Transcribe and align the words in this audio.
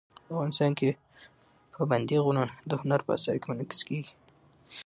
افغانستان 0.33 0.71
کې 0.79 0.89
پابندی 1.75 2.17
غرونه 2.23 2.43
د 2.69 2.71
هنر 2.81 2.99
په 3.05 3.11
اثار 3.17 3.35
کې 3.41 3.47
منعکس 3.49 3.79
کېږي. 3.87 4.13